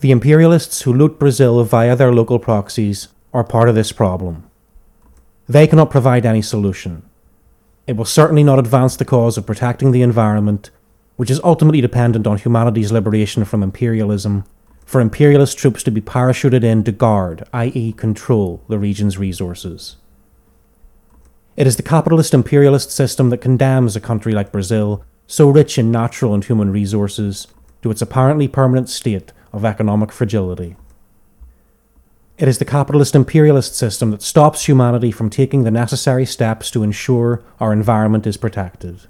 The 0.00 0.10
imperialists 0.10 0.82
who 0.82 0.92
loot 0.92 1.20
Brazil 1.20 1.62
via 1.62 1.94
their 1.94 2.12
local 2.12 2.40
proxies 2.40 3.08
are 3.32 3.44
part 3.44 3.68
of 3.68 3.74
this 3.74 3.92
problem. 3.92 4.50
They 5.46 5.68
cannot 5.68 5.90
provide 5.90 6.26
any 6.26 6.42
solution. 6.42 7.02
It 7.90 7.96
will 7.96 8.04
certainly 8.04 8.44
not 8.44 8.60
advance 8.60 8.94
the 8.94 9.04
cause 9.04 9.36
of 9.36 9.46
protecting 9.46 9.90
the 9.90 10.02
environment, 10.02 10.70
which 11.16 11.28
is 11.28 11.40
ultimately 11.42 11.80
dependent 11.80 12.24
on 12.24 12.38
humanity's 12.38 12.92
liberation 12.92 13.44
from 13.44 13.64
imperialism 13.64 14.44
for 14.86 15.00
imperialist 15.00 15.58
troops 15.58 15.82
to 15.82 15.90
be 15.90 16.00
parachuted 16.00 16.62
in 16.62 16.84
to 16.84 16.92
guard, 16.92 17.42
i.e., 17.52 17.92
control, 17.94 18.62
the 18.68 18.78
region's 18.78 19.18
resources. 19.18 19.96
It 21.56 21.66
is 21.66 21.76
the 21.76 21.82
capitalist 21.82 22.32
imperialist 22.32 22.92
system 22.92 23.30
that 23.30 23.38
condemns 23.38 23.96
a 23.96 24.00
country 24.00 24.34
like 24.34 24.52
Brazil, 24.52 25.04
so 25.26 25.48
rich 25.48 25.76
in 25.76 25.90
natural 25.90 26.32
and 26.32 26.44
human 26.44 26.70
resources, 26.70 27.48
to 27.82 27.90
its 27.90 28.00
apparently 28.00 28.46
permanent 28.46 28.88
state 28.88 29.32
of 29.52 29.64
economic 29.64 30.12
fragility. 30.12 30.76
It 32.40 32.48
is 32.48 32.56
the 32.56 32.64
capitalist 32.64 33.14
imperialist 33.14 33.74
system 33.74 34.12
that 34.12 34.22
stops 34.22 34.66
humanity 34.66 35.10
from 35.10 35.28
taking 35.28 35.64
the 35.64 35.70
necessary 35.70 36.24
steps 36.24 36.70
to 36.70 36.82
ensure 36.82 37.42
our 37.60 37.70
environment 37.70 38.26
is 38.26 38.38
protected. 38.38 39.02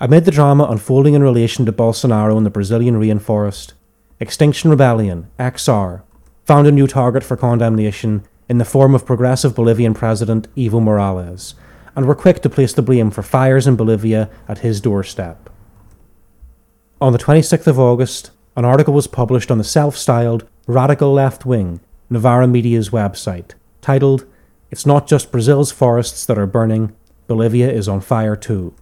Amid 0.00 0.24
the 0.24 0.30
drama 0.30 0.64
unfolding 0.64 1.12
in 1.12 1.22
relation 1.22 1.66
to 1.66 1.72
Bolsonaro 1.72 2.38
and 2.38 2.46
the 2.46 2.50
Brazilian 2.50 2.98
rainforest, 2.98 3.74
Extinction 4.18 4.70
Rebellion, 4.70 5.28
XR, 5.38 6.00
found 6.46 6.66
a 6.66 6.72
new 6.72 6.86
target 6.86 7.22
for 7.22 7.36
condemnation 7.36 8.22
in 8.48 8.56
the 8.56 8.64
form 8.64 8.94
of 8.94 9.04
progressive 9.04 9.54
Bolivian 9.54 9.92
President 9.92 10.48
Evo 10.56 10.82
Morales, 10.82 11.54
and 11.94 12.06
were 12.06 12.14
quick 12.14 12.40
to 12.40 12.48
place 12.48 12.72
the 12.72 12.80
blame 12.80 13.10
for 13.10 13.22
fires 13.22 13.66
in 13.66 13.76
Bolivia 13.76 14.30
at 14.48 14.60
his 14.60 14.80
doorstep. 14.80 15.50
On 16.98 17.12
the 17.12 17.18
26th 17.18 17.66
of 17.66 17.78
August, 17.78 18.30
an 18.56 18.64
article 18.64 18.94
was 18.94 19.06
published 19.06 19.50
on 19.50 19.58
the 19.58 19.64
self 19.64 19.98
styled 19.98 20.48
radical 20.68 21.14
left 21.14 21.46
wing 21.46 21.80
Novara 22.10 22.46
Media's 22.46 22.90
website, 22.90 23.52
titled, 23.80 24.26
It's 24.70 24.84
Not 24.84 25.08
Just 25.08 25.32
Brazil's 25.32 25.72
Forests 25.72 26.26
That 26.26 26.38
Are 26.38 26.46
Burning, 26.46 26.94
Bolivia 27.26 27.72
is 27.72 27.88
on 27.88 28.02
Fire 28.02 28.36
Too. 28.36 28.74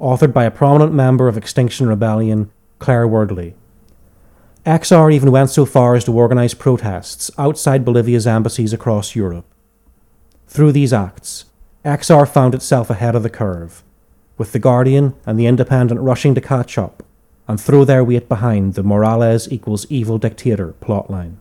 Authored 0.00 0.32
by 0.32 0.44
a 0.44 0.50
prominent 0.50 0.92
member 0.92 1.28
of 1.28 1.36
Extinction 1.36 1.86
Rebellion, 1.88 2.50
Claire 2.80 3.06
Wordley. 3.06 3.54
XR 4.66 5.12
even 5.12 5.30
went 5.30 5.50
so 5.50 5.64
far 5.64 5.94
as 5.94 6.02
to 6.04 6.12
organise 6.12 6.54
protests 6.54 7.30
outside 7.38 7.84
Bolivia's 7.84 8.26
embassies 8.26 8.72
across 8.72 9.14
Europe. 9.14 9.46
Through 10.48 10.72
these 10.72 10.92
acts, 10.92 11.44
XR 11.84 12.28
found 12.28 12.52
itself 12.52 12.90
ahead 12.90 13.14
of 13.14 13.22
the 13.22 13.30
curve, 13.30 13.84
with 14.38 14.50
The 14.50 14.58
Guardian 14.58 15.14
and 15.24 15.38
The 15.38 15.46
Independent 15.46 16.00
rushing 16.00 16.34
to 16.34 16.40
catch 16.40 16.76
up 16.76 17.04
and 17.48 17.60
throw 17.60 17.84
their 17.84 18.04
weight 18.04 18.28
behind 18.28 18.74
the 18.74 18.82
Morales 18.82 19.50
equals 19.50 19.86
evil 19.90 20.18
dictator 20.18 20.74
plotline. 20.80 21.36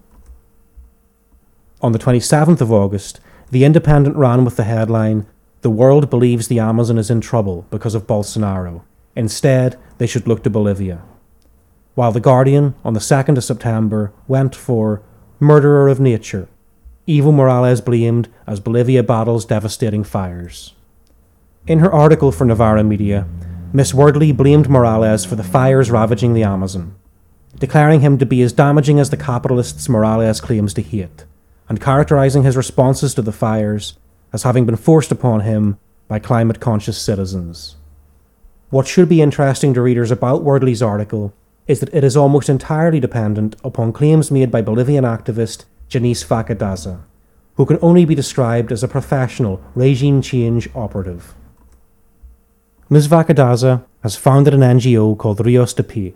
On 1.81 1.91
the 1.91 1.99
27th 1.99 2.61
of 2.61 2.71
August, 2.71 3.19
The 3.51 3.63
Independent 3.63 4.15
ran 4.15 4.45
with 4.45 4.55
the 4.55 4.63
headline 4.63 5.25
The 5.61 5.69
world 5.69 6.09
believes 6.09 6.47
the 6.47 6.59
Amazon 6.59 6.97
is 6.97 7.09
in 7.09 7.21
trouble 7.21 7.65
because 7.69 7.95
of 7.95 8.07
Bolsonaro. 8.07 8.83
Instead, 9.15 9.77
they 9.97 10.07
should 10.07 10.27
look 10.27 10.43
to 10.43 10.49
Bolivia 10.49 11.01
while 11.95 12.11
The 12.11 12.19
Guardian, 12.19 12.75
on 12.83 12.93
the 12.93 12.99
2nd 12.99 13.37
of 13.37 13.43
September, 13.43 14.11
went 14.27 14.53
for 14.53 15.01
Murderer 15.39 15.87
of 15.87 15.99
Nature, 15.99 16.47
Evo 17.07 17.33
Morales 17.33 17.81
blamed 17.81 18.27
as 18.45 18.59
Bolivia 18.59 19.01
battles 19.01 19.45
devastating 19.45 20.03
fires. 20.03 20.73
In 21.67 21.79
her 21.79 21.91
article 21.91 22.31
for 22.31 22.43
Novara 22.43 22.83
Media, 22.83 23.27
Miss 23.75 23.91
Wordley 23.91 24.31
blamed 24.31 24.69
Morales 24.69 25.25
for 25.25 25.35
the 25.35 25.43
fires 25.43 25.91
ravaging 25.91 26.33
the 26.33 26.43
Amazon, 26.43 26.95
declaring 27.59 27.99
him 27.99 28.17
to 28.17 28.25
be 28.25 28.41
as 28.41 28.53
damaging 28.53 29.01
as 29.01 29.09
the 29.09 29.17
capitalists 29.17 29.89
Morales 29.89 30.39
claims 30.39 30.73
to 30.75 30.81
hate, 30.81 31.25
and 31.67 31.81
characterizing 31.81 32.43
his 32.43 32.55
responses 32.55 33.13
to 33.13 33.21
the 33.21 33.33
fires 33.33 33.97
as 34.31 34.43
having 34.43 34.65
been 34.65 34.77
forced 34.77 35.11
upon 35.11 35.41
him 35.41 35.77
by 36.07 36.19
climate 36.19 36.61
conscious 36.61 36.97
citizens. 36.97 37.75
What 38.69 38.87
should 38.87 39.09
be 39.09 39.21
interesting 39.21 39.73
to 39.73 39.81
readers 39.81 40.09
about 40.09 40.45
Wordley's 40.45 40.81
article 40.81 41.33
is 41.67 41.81
that 41.81 41.93
it 41.93 42.05
is 42.05 42.15
almost 42.15 42.47
entirely 42.47 43.01
dependent 43.01 43.57
upon 43.61 43.91
claims 43.91 44.31
made 44.31 44.51
by 44.51 44.61
Bolivian 44.61 45.03
activist 45.03 45.65
Jhanisse 45.89 46.23
Vaca 46.23 46.55
Daza, 46.55 47.01
who 47.55 47.65
can 47.65 47.79
only 47.81 48.05
be 48.05 48.15
described 48.15 48.71
as 48.71 48.83
a 48.83 48.87
professional 48.87 49.61
regime 49.75 50.21
change 50.21 50.69
operative. 50.73 51.35
Ms. 52.87 53.07
Vaca 53.07 53.33
Daza 53.33 53.83
has 54.03 54.15
founded 54.15 54.53
an 54.53 54.59
NGO 54.59 55.17
called 55.17 55.43
Rios 55.43 55.73
de 55.73 55.81
Pie, 55.81 56.13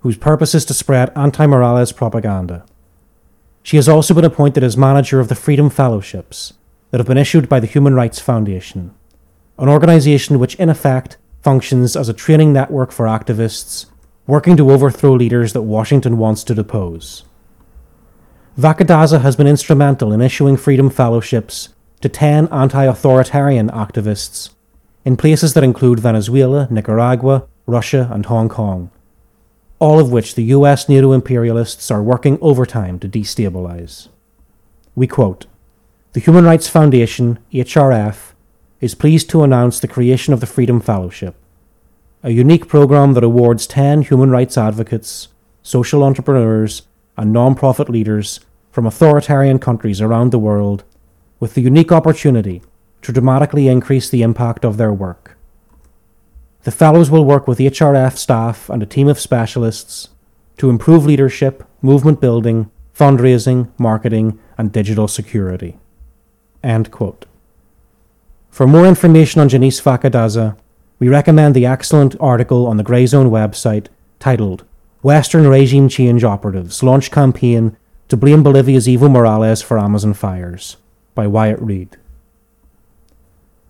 whose 0.00 0.16
purpose 0.16 0.52
is 0.52 0.64
to 0.64 0.74
spread 0.74 1.12
anti 1.14 1.46
Morales 1.46 1.92
propaganda. 1.92 2.66
She 3.62 3.76
has 3.76 3.88
also 3.88 4.12
been 4.12 4.24
appointed 4.24 4.64
as 4.64 4.76
manager 4.76 5.20
of 5.20 5.28
the 5.28 5.36
Freedom 5.36 5.70
Fellowships 5.70 6.54
that 6.90 6.98
have 6.98 7.06
been 7.06 7.16
issued 7.16 7.48
by 7.48 7.60
the 7.60 7.68
Human 7.68 7.94
Rights 7.94 8.18
Foundation, 8.18 8.94
an 9.60 9.68
organization 9.68 10.40
which, 10.40 10.56
in 10.56 10.68
effect, 10.68 11.18
functions 11.40 11.94
as 11.94 12.08
a 12.08 12.12
training 12.12 12.52
network 12.52 12.90
for 12.90 13.06
activists 13.06 13.86
working 14.26 14.56
to 14.56 14.72
overthrow 14.72 15.12
leaders 15.12 15.52
that 15.52 15.62
Washington 15.62 16.18
wants 16.18 16.42
to 16.42 16.54
depose. 16.54 17.22
Vaca 18.56 18.84
Daza 18.84 19.20
has 19.20 19.36
been 19.36 19.46
instrumental 19.46 20.12
in 20.12 20.20
issuing 20.20 20.56
freedom 20.56 20.90
fellowships 20.90 21.68
to 22.00 22.08
10 22.08 22.48
anti 22.48 22.84
authoritarian 22.84 23.70
activists 23.70 24.50
in 25.06 25.16
places 25.16 25.54
that 25.54 25.62
include 25.62 26.00
Venezuela, 26.00 26.66
Nicaragua, 26.68 27.46
Russia, 27.64 28.10
and 28.12 28.26
Hong 28.26 28.48
Kong, 28.48 28.90
all 29.78 30.00
of 30.00 30.10
which 30.10 30.34
the 30.34 30.42
US 30.56 30.88
NATO 30.88 31.12
imperialists 31.12 31.92
are 31.92 32.02
working 32.02 32.38
overtime 32.42 32.98
to 32.98 33.08
destabilize. 33.08 34.08
We 34.96 35.06
quote 35.06 35.46
The 36.12 36.20
Human 36.20 36.44
Rights 36.44 36.68
Foundation, 36.68 37.38
HRF, 37.52 38.32
is 38.80 38.96
pleased 38.96 39.30
to 39.30 39.44
announce 39.44 39.78
the 39.78 39.86
creation 39.86 40.34
of 40.34 40.40
the 40.40 40.46
Freedom 40.46 40.80
Fellowship 40.80 41.36
a 42.22 42.30
unique 42.30 42.66
program 42.66 43.12
that 43.12 43.22
awards 43.22 43.68
10 43.68 44.02
human 44.02 44.30
rights 44.30 44.58
advocates, 44.58 45.28
social 45.62 46.02
entrepreneurs, 46.02 46.82
and 47.16 47.32
non-profit 47.32 47.88
leaders 47.88 48.40
from 48.72 48.84
authoritarian 48.84 49.60
countries 49.60 50.00
around 50.00 50.32
the 50.32 50.38
world 50.38 50.82
with 51.38 51.54
the 51.54 51.60
unique 51.60 51.92
opportunity 51.92 52.62
to 53.06 53.12
dramatically 53.12 53.68
increase 53.68 54.10
the 54.10 54.22
impact 54.22 54.64
of 54.64 54.78
their 54.78 54.92
work. 54.92 55.38
The 56.64 56.72
Fellows 56.72 57.08
will 57.08 57.24
work 57.24 57.46
with 57.46 57.60
HRF 57.60 58.16
staff 58.16 58.68
and 58.68 58.82
a 58.82 58.86
team 58.86 59.06
of 59.06 59.20
specialists 59.20 60.08
to 60.58 60.70
improve 60.70 61.06
leadership, 61.06 61.62
movement 61.80 62.20
building, 62.20 62.68
fundraising, 62.92 63.70
marketing, 63.78 64.40
and 64.58 64.72
digital 64.72 65.06
security. 65.06 65.78
End 66.64 66.90
quote. 66.90 67.26
For 68.50 68.66
more 68.66 68.86
information 68.86 69.40
on 69.40 69.48
Jhanisse 69.48 69.80
Vaca 69.80 70.10
Daza, 70.10 70.56
we 70.98 71.08
recommend 71.08 71.54
the 71.54 71.66
excellent 71.66 72.16
article 72.18 72.66
on 72.66 72.76
the 72.76 72.82
Grayzone 72.82 73.30
website 73.30 73.86
titled 74.18 74.64
Western 75.02 75.46
Regime 75.46 75.88
Change 75.88 76.24
Operatives 76.24 76.82
Launch 76.82 77.12
Campaign 77.12 77.76
to 78.08 78.16
Blame 78.16 78.42
Bolivia's 78.42 78.88
Evo 78.88 79.08
Morales 79.08 79.62
for 79.62 79.78
Amazon 79.78 80.12
Fires 80.12 80.76
by 81.14 81.28
Wyatt 81.28 81.60
Reed. 81.60 81.96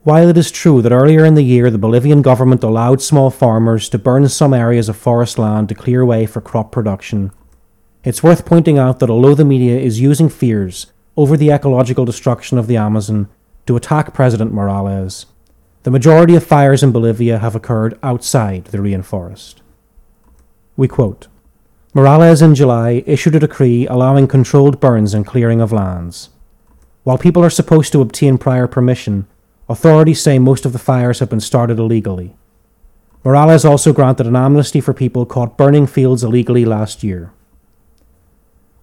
While 0.06 0.28
it 0.28 0.38
is 0.38 0.52
true 0.52 0.82
that 0.82 0.92
earlier 0.92 1.24
in 1.24 1.34
the 1.34 1.42
year 1.42 1.68
the 1.68 1.78
Bolivian 1.78 2.22
government 2.22 2.62
allowed 2.62 3.02
small 3.02 3.28
farmers 3.28 3.88
to 3.88 3.98
burn 3.98 4.28
some 4.28 4.54
areas 4.54 4.88
of 4.88 4.96
forest 4.96 5.36
land 5.36 5.68
to 5.68 5.74
clear 5.74 6.06
way 6.06 6.26
for 6.26 6.40
crop 6.40 6.70
production, 6.70 7.32
it's 8.04 8.22
worth 8.22 8.46
pointing 8.46 8.78
out 8.78 9.00
that 9.00 9.10
although 9.10 9.34
the 9.34 9.44
media 9.44 9.76
is 9.76 9.98
using 9.98 10.28
fears 10.28 10.92
over 11.16 11.36
the 11.36 11.50
ecological 11.50 12.04
destruction 12.04 12.56
of 12.56 12.68
the 12.68 12.76
Amazon 12.76 13.28
to 13.66 13.74
attack 13.74 14.14
President 14.14 14.52
Morales, 14.52 15.26
the 15.82 15.90
majority 15.90 16.36
of 16.36 16.46
fires 16.46 16.84
in 16.84 16.92
Bolivia 16.92 17.40
have 17.40 17.56
occurred 17.56 17.98
outside 18.00 18.66
the 18.66 18.78
rainforest. 18.78 19.56
We 20.76 20.86
quote 20.86 21.26
Morales 21.94 22.42
in 22.42 22.54
July 22.54 23.02
issued 23.06 23.34
a 23.34 23.40
decree 23.40 23.88
allowing 23.88 24.28
controlled 24.28 24.78
burns 24.78 25.14
and 25.14 25.26
clearing 25.26 25.60
of 25.60 25.72
lands. 25.72 26.28
While 27.02 27.18
people 27.18 27.42
are 27.42 27.50
supposed 27.50 27.90
to 27.90 28.02
obtain 28.02 28.38
prior 28.38 28.68
permission, 28.68 29.26
authorities 29.68 30.20
say 30.20 30.38
most 30.38 30.64
of 30.64 30.72
the 30.72 30.78
fires 30.78 31.18
have 31.18 31.30
been 31.30 31.40
started 31.40 31.78
illegally. 31.78 32.36
Morales 33.24 33.64
also 33.64 33.92
granted 33.92 34.26
an 34.26 34.36
amnesty 34.36 34.80
for 34.80 34.94
people 34.94 35.26
caught 35.26 35.56
burning 35.56 35.86
fields 35.86 36.22
illegally 36.22 36.64
last 36.64 37.02
year. 37.02 37.32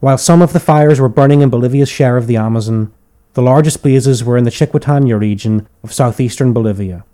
While 0.01 0.17
some 0.17 0.41
of 0.41 0.51
the 0.51 0.59
fires 0.59 0.99
were 0.99 1.07
burning 1.07 1.41
in 1.41 1.49
Bolivia's 1.49 1.87
share 1.87 2.17
of 2.17 2.27
the 2.27 2.35
Amazon, 2.35 2.91
the 3.35 3.41
largest 3.41 3.81
blazes 3.81 4.23
were 4.23 4.37
in 4.37 4.43
the 4.43 4.51
Chiquitania 4.51 5.17
region 5.17 5.67
of 5.81 5.93
southeastern 5.93 6.51
Bolivia, 6.51 7.05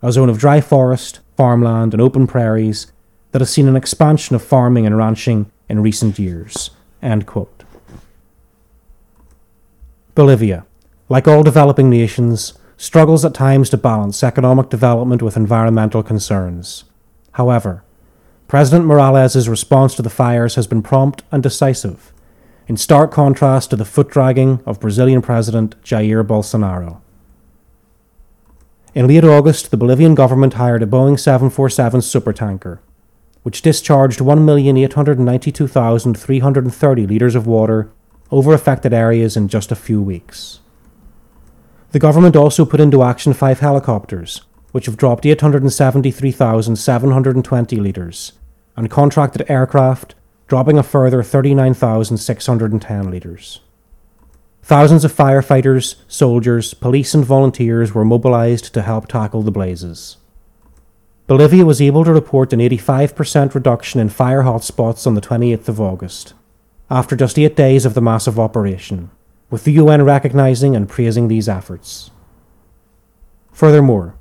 a 0.00 0.10
zone 0.10 0.30
of 0.30 0.38
dry 0.38 0.62
forest, 0.62 1.20
farmland, 1.36 1.92
and 1.92 2.00
open 2.00 2.26
prairies 2.26 2.90
that 3.32 3.40
has 3.40 3.50
seen 3.50 3.68
an 3.68 3.76
expansion 3.76 4.34
of 4.34 4.42
farming 4.42 4.86
and 4.86 4.96
ranching 4.96 5.50
in 5.68 5.82
recent 5.82 6.18
years. 6.18 6.70
Bolivia, 10.14 10.64
like 11.08 11.28
all 11.28 11.42
developing 11.42 11.90
nations, 11.90 12.54
struggles 12.80 13.24
at 13.26 13.34
times 13.34 13.68
to 13.68 13.76
balance 13.76 14.24
economic 14.24 14.70
development 14.70 15.20
with 15.20 15.36
environmental 15.36 16.02
concerns. 16.02 16.84
However, 17.32 17.84
President 18.48 18.86
Morales's 18.86 19.50
response 19.50 19.94
to 19.94 20.00
the 20.00 20.08
fires 20.08 20.54
has 20.54 20.66
been 20.66 20.80
prompt 20.80 21.22
and 21.30 21.42
decisive 21.42 22.14
in 22.66 22.78
stark 22.78 23.10
contrast 23.10 23.68
to 23.68 23.76
the 23.76 23.84
foot 23.84 24.08
dragging 24.08 24.62
of 24.64 24.80
Brazilian 24.80 25.20
President 25.20 25.78
Jair 25.82 26.26
Bolsonaro. 26.26 27.02
In 28.94 29.06
late 29.06 29.24
August, 29.24 29.70
the 29.70 29.76
Bolivian 29.76 30.14
government 30.14 30.54
hired 30.54 30.82
a 30.82 30.86
Boeing 30.86 31.20
747 31.20 32.00
supertanker, 32.00 32.78
which 33.42 33.60
discharged 33.60 34.20
1,892,330 34.20 37.06
litres 37.06 37.34
of 37.34 37.46
water 37.46 37.92
over 38.30 38.54
affected 38.54 38.94
areas 38.94 39.36
in 39.36 39.48
just 39.48 39.70
a 39.70 39.76
few 39.76 40.00
weeks. 40.00 40.59
The 41.92 41.98
government 41.98 42.36
also 42.36 42.64
put 42.64 42.80
into 42.80 43.02
action 43.02 43.32
five 43.32 43.60
helicopters, 43.60 44.42
which 44.70 44.86
have 44.86 44.96
dropped 44.96 45.26
873,720 45.26 47.76
litres, 47.76 48.32
and 48.76 48.88
contracted 48.88 49.50
aircraft 49.50 50.14
dropping 50.46 50.78
a 50.78 50.82
further 50.82 51.22
39,610 51.22 53.10
litres. 53.10 53.60
Thousands 54.62 55.04
of 55.04 55.12
firefighters, 55.12 55.96
soldiers, 56.06 56.74
police, 56.74 57.14
and 57.14 57.24
volunteers 57.24 57.94
were 57.94 58.04
mobilised 58.04 58.72
to 58.74 58.82
help 58.82 59.08
tackle 59.08 59.42
the 59.42 59.50
blazes. 59.50 60.18
Bolivia 61.26 61.64
was 61.64 61.80
able 61.80 62.04
to 62.04 62.12
report 62.12 62.52
an 62.52 62.60
85% 62.60 63.54
reduction 63.54 64.00
in 64.00 64.08
fire 64.08 64.42
hotspots 64.42 65.06
on 65.06 65.14
the 65.14 65.20
28th 65.20 65.68
of 65.68 65.80
August, 65.80 66.34
after 66.88 67.16
just 67.16 67.38
eight 67.38 67.56
days 67.56 67.84
of 67.84 67.94
the 67.94 68.00
massive 68.00 68.38
operation, 68.38 69.10
with 69.50 69.64
the 69.64 69.72
UN 69.72 70.04
recognising 70.04 70.74
and 70.74 70.88
praising 70.88 71.28
these 71.28 71.48
efforts. 71.48 72.10
Furthermore, 73.52 74.14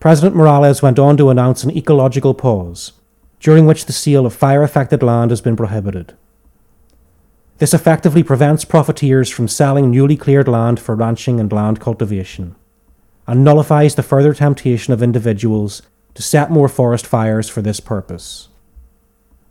President 0.00 0.34
Morales 0.34 0.82
went 0.82 0.98
on 0.98 1.16
to 1.16 1.30
announce 1.30 1.62
an 1.62 1.70
ecological 1.70 2.34
pause, 2.34 2.92
during 3.38 3.66
which 3.66 3.86
the 3.86 3.92
sale 3.92 4.26
of 4.26 4.34
fire 4.34 4.62
affected 4.62 5.02
land 5.02 5.30
has 5.30 5.40
been 5.40 5.56
prohibited. 5.56 6.16
This 7.58 7.72
effectively 7.72 8.24
prevents 8.24 8.64
profiteers 8.64 9.30
from 9.30 9.46
selling 9.46 9.90
newly 9.90 10.16
cleared 10.16 10.48
land 10.48 10.80
for 10.80 10.96
ranching 10.96 11.38
and 11.38 11.52
land 11.52 11.78
cultivation, 11.78 12.56
and 13.26 13.44
nullifies 13.44 13.94
the 13.94 14.02
further 14.02 14.34
temptation 14.34 14.92
of 14.92 15.02
individuals 15.02 15.82
to 16.14 16.22
set 16.22 16.50
more 16.50 16.68
forest 16.68 17.06
fires 17.06 17.48
for 17.48 17.62
this 17.62 17.78
purpose. 17.78 18.48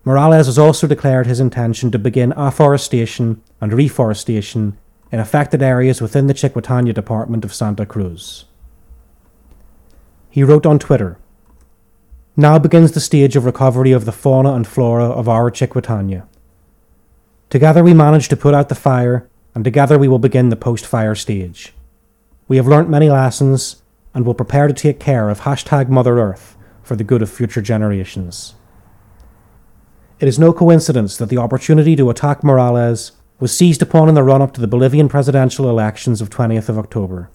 Morales 0.03 0.47
has 0.47 0.57
also 0.57 0.87
declared 0.87 1.27
his 1.27 1.39
intention 1.39 1.91
to 1.91 1.99
begin 1.99 2.33
afforestation 2.35 3.41
and 3.61 3.71
reforestation 3.71 4.77
in 5.11 5.19
affected 5.19 5.61
areas 5.61 6.01
within 6.01 6.27
the 6.27 6.33
Chiquitania 6.33 6.93
department 6.93 7.43
of 7.43 7.53
Santa 7.53 7.85
Cruz. 7.85 8.45
He 10.29 10.43
wrote 10.43 10.65
on 10.65 10.79
Twitter 10.79 11.17
Now 12.37 12.57
begins 12.57 12.93
the 12.93 13.01
stage 13.01 13.35
of 13.35 13.45
recovery 13.45 13.91
of 13.91 14.05
the 14.05 14.13
fauna 14.13 14.53
and 14.53 14.65
flora 14.65 15.09
of 15.09 15.27
our 15.27 15.51
Chiquitania. 15.51 16.27
Together 17.49 17.83
we 17.83 17.93
managed 17.93 18.29
to 18.29 18.37
put 18.37 18.53
out 18.53 18.69
the 18.69 18.75
fire, 18.75 19.27
and 19.53 19.65
together 19.65 19.97
we 19.97 20.07
will 20.07 20.19
begin 20.19 20.47
the 20.47 20.55
post 20.55 20.85
fire 20.85 21.15
stage. 21.15 21.73
We 22.47 22.55
have 22.55 22.67
learnt 22.67 22.89
many 22.89 23.09
lessons 23.09 23.81
and 24.13 24.25
will 24.25 24.33
prepare 24.33 24.67
to 24.67 24.73
take 24.73 24.99
care 24.99 25.29
of 25.29 25.41
hashtag 25.41 25.89
Mother 25.89 26.19
Earth 26.19 26.55
for 26.83 26.95
the 26.95 27.03
good 27.03 27.21
of 27.21 27.29
future 27.29 27.61
generations. 27.61 28.55
It 30.21 30.27
is 30.27 30.39
no 30.39 30.53
coincidence 30.53 31.17
that 31.17 31.29
the 31.29 31.37
opportunity 31.37 31.95
to 31.95 32.09
attack 32.09 32.43
Morales 32.43 33.11
was 33.41 33.57
seized 33.57 33.81
upon 33.81 34.07
in 34.07 34.13
the 34.13 34.21
run 34.21 34.39
up 34.39 34.53
to 34.53 34.61
the 34.61 34.67
Bolivian 34.67 35.09
presidential 35.09 35.67
elections 35.67 36.21
of 36.21 36.29
20th 36.29 36.69
of 36.69 36.77
October. 36.77 37.27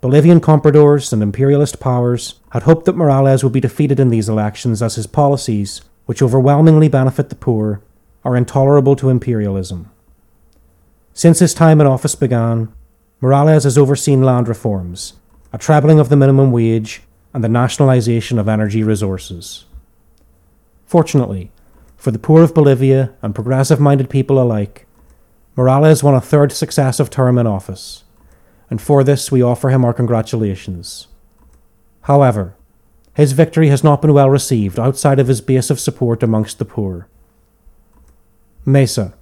Bolivian 0.00 0.40
compradors 0.40 1.12
and 1.12 1.22
imperialist 1.22 1.78
powers 1.78 2.40
had 2.52 2.62
hoped 2.62 2.86
that 2.86 2.96
Morales 2.96 3.44
would 3.44 3.52
be 3.52 3.60
defeated 3.60 4.00
in 4.00 4.08
these 4.08 4.26
elections 4.26 4.82
as 4.82 4.94
his 4.94 5.06
policies, 5.06 5.82
which 6.06 6.22
overwhelmingly 6.22 6.88
benefit 6.88 7.28
the 7.28 7.34
poor, 7.34 7.82
are 8.24 8.36
intolerable 8.36 8.96
to 8.96 9.10
imperialism. 9.10 9.90
Since 11.12 11.40
his 11.40 11.52
time 11.52 11.78
in 11.78 11.86
office 11.86 12.14
began, 12.14 12.72
Morales 13.20 13.64
has 13.64 13.76
overseen 13.76 14.22
land 14.22 14.48
reforms, 14.48 15.12
a 15.52 15.58
trebling 15.58 16.00
of 16.00 16.08
the 16.08 16.16
minimum 16.16 16.52
wage, 16.52 17.02
and 17.34 17.44
the 17.44 17.50
nationalisation 17.50 18.38
of 18.38 18.48
energy 18.48 18.82
resources. 18.82 19.66
Fortunately, 20.86 21.52
for 21.98 22.10
the 22.10 22.18
poor 22.18 22.42
of 22.42 22.54
Bolivia 22.54 23.12
and 23.20 23.34
progressive 23.34 23.78
minded 23.78 24.08
people 24.08 24.40
alike, 24.40 24.86
Morales 25.56 26.02
won 26.02 26.14
a 26.14 26.20
third 26.20 26.52
successive 26.52 27.10
term 27.10 27.38
in 27.38 27.46
office, 27.46 28.04
and 28.68 28.80
for 28.80 29.04
this 29.04 29.30
we 29.30 29.42
offer 29.42 29.70
him 29.70 29.84
our 29.84 29.92
congratulations. 29.92 31.06
However, 32.02 32.56
his 33.14 33.32
victory 33.32 33.68
has 33.68 33.84
not 33.84 34.02
been 34.02 34.12
well 34.12 34.28
received 34.28 34.78
outside 34.80 35.20
of 35.20 35.28
his 35.28 35.40
base 35.40 35.70
of 35.70 35.78
support 35.78 36.22
amongst 36.22 36.58
the 36.58 36.64
poor. 36.64 37.08
Mesa, 38.66 39.14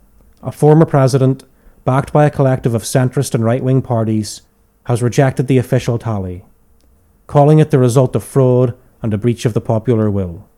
a 0.43 0.51
former 0.51 0.87
president, 0.87 1.45
backed 1.85 2.13
by 2.13 2.25
a 2.25 2.31
collective 2.31 2.75
of 2.75 2.83
centrist 2.83 3.35
and 3.35 3.45
right 3.45 3.63
wing 3.63 3.83
parties, 3.83 4.43
has 4.85 5.03
rejected 5.03 5.47
the 5.47 5.59
official 5.59 5.99
tally, 5.99 6.45
calling 7.27 7.59
it 7.59 7.71
the 7.71 7.79
result 7.79 8.17
of 8.17 8.25
fraud 8.25 8.75
and 9.03 9.13
a 9.13 9.19
breach 9.19 9.45
of 9.45 9.53
the 9.53 9.61
popular 9.61 10.11
will. 10.11 10.49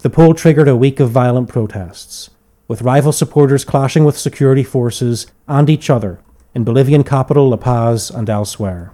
The 0.00 0.10
poll 0.10 0.32
triggered 0.34 0.68
a 0.68 0.76
week 0.76 1.00
of 1.00 1.10
violent 1.10 1.48
protests, 1.48 2.30
with 2.68 2.82
rival 2.82 3.12
supporters 3.12 3.64
clashing 3.64 4.04
with 4.04 4.18
security 4.18 4.64
forces 4.64 5.26
and 5.46 5.70
each 5.70 5.88
other 5.88 6.20
in 6.54 6.64
Bolivian 6.64 7.04
capital 7.04 7.48
La 7.48 7.56
Paz 7.56 8.10
and 8.10 8.28
elsewhere. 8.30 8.92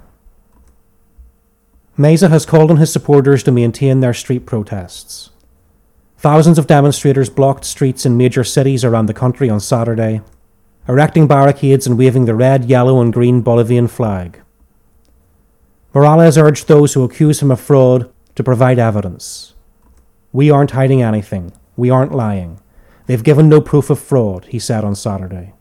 Mesa 1.97 2.29
has 2.29 2.47
called 2.47 2.71
on 2.71 2.79
his 2.79 2.93
supporters 2.93 3.43
to 3.43 3.53
maintain 3.53 4.01
their 4.01 4.15
street 4.15 4.47
protests. 4.47 5.31
Thousands 6.17 6.59
of 6.59 6.67
demonstrators 6.67 7.29
blocked 7.29 7.65
streets 7.65 8.07
in 8.07 8.17
major 8.17 8.45
cities 8.45 8.85
around 8.85 9.07
the 9.07 9.15
country 9.15 9.51
on 9.51 9.61
Saturday, 9.61 10.23
erecting 10.89 11.27
barricades 11.27 11.87
and 11.87 11.99
waving 11.99 12.25
the 12.25 12.35
red, 12.35 12.65
yellow, 12.65 13.01
and 13.01 13.13
green 13.13 13.43
Bolivian 13.43 13.89
flag. 13.89 14.41
Morales 15.95 16.39
urged 16.39 16.69
those 16.69 16.95
who 16.95 17.05
accuse 17.05 17.43
him 17.43 17.51
of 17.51 17.61
fraud 17.61 18.11
to 18.35 18.43
provide 18.43 18.79
evidence. 18.79 19.55
We 20.33 20.51
aren't 20.51 20.71
hiding 20.71 21.03
anything. 21.03 21.53
We 21.77 21.91
aren't 21.91 22.15
lying. 22.15 22.61
They've 23.07 23.23
given 23.23 23.49
no 23.49 23.61
proof 23.61 23.91
of 23.91 23.99
fraud, 23.99 24.47
he 24.47 24.59
said 24.59 24.85
on 24.85 24.95
Saturday. 24.95 25.55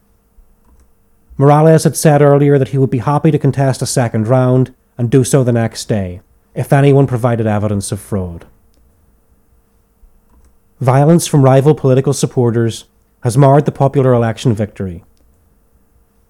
Morales 1.38 1.84
had 1.84 1.97
said 1.97 2.21
earlier 2.21 2.58
that 2.58 2.69
he 2.69 2.77
would 2.77 2.89
be 2.89 2.99
happy 2.99 3.32
to 3.32 3.39
contest 3.39 3.82
a 3.82 3.86
second 3.86 4.27
round 4.27 4.73
and 4.97 5.10
do 5.10 5.23
so 5.23 5.43
the 5.43 5.51
next 5.51 5.88
day, 5.88 6.21
if 6.54 6.71
anyone 6.71 7.08
provided 7.08 7.47
evidence 7.47 7.91
of 7.91 7.99
fraud. 7.99 8.45
Violence 10.80 11.27
from 11.27 11.43
rival 11.43 11.73
political 11.73 12.13
supporters 12.13 12.86
has 13.23 13.38
marred 13.38 13.65
the 13.65 13.71
popular 13.71 14.13
election 14.13 14.54
victory, 14.54 15.04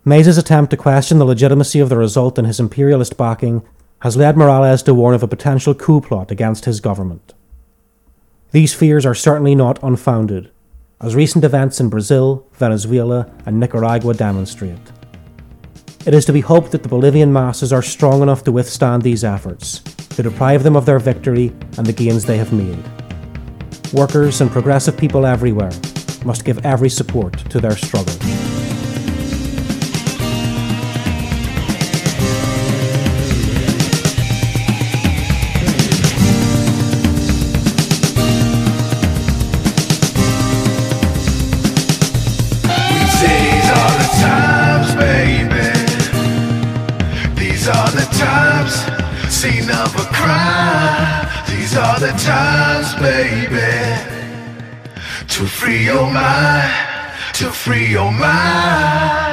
Mesa's 0.04 0.38
attempt 0.38 0.71
to 0.71 0.78
question 0.78 1.19
the 1.19 1.26
legitimacy 1.26 1.80
of 1.80 1.89
the 1.89 1.97
result 1.97 2.39
and 2.39 2.47
his 2.47 2.60
imperialist 2.60 3.17
backing 3.17 3.62
has 4.00 4.17
led 4.17 4.36
Morales 4.36 4.82
to 4.84 4.95
warn 4.95 5.13
of 5.13 5.21
a 5.21 5.28
potential 5.28 5.76
coup 5.76 6.02
plot 6.02 6.32
against 6.32 6.65
his 6.65 6.80
government. 6.80 7.36
These 8.52 8.74
fears 8.74 9.06
are 9.06 9.13
certainly 9.13 9.54
not 9.54 9.82
unfounded, 9.84 10.51
as 11.02 11.16
recent 11.16 11.44
events 11.44 11.80
in 11.80 11.90
Brazil, 11.90 12.48
Venezuela, 12.54 13.32
and 13.46 13.60
Nicaragua 13.60 14.14
demonstrate. 14.14 14.92
It 16.06 16.14
is 16.14 16.26
to 16.26 16.34
be 16.34 16.42
hoped 16.42 16.72
that 16.72 16.84
the 16.84 16.90
Bolivian 16.90 17.32
masses 17.34 17.74
are 17.74 17.82
strong 17.82 18.22
enough 18.22 18.44
to 18.44 18.52
withstand 18.52 19.02
these 19.02 19.24
efforts, 19.24 19.80
to 20.16 20.24
deprive 20.24 20.64
them 20.64 20.76
of 20.76 20.86
their 20.86 21.00
victory 21.00 21.48
and 21.78 21.86
the 21.86 21.94
gains 21.94 22.26
they 22.26 22.38
have 22.38 22.54
made. 22.54 22.84
Workers 23.94 24.42
and 24.42 24.50
progressive 24.50 24.98
people 24.98 25.26
everywhere 25.26 25.72
must 26.24 26.46
give 26.46 26.66
every 26.66 26.90
support 26.90 27.38
to 27.50 27.60
their 27.60 27.76
struggle. 27.76 28.41
The 52.02 52.12
times, 52.18 52.96
baby, 52.96 53.60
to 55.28 55.46
free 55.46 55.86
your 55.86 56.12
mind, 56.12 56.72
to 57.34 57.52
free 57.52 57.88
your 57.88 58.12
mind. 58.12 59.31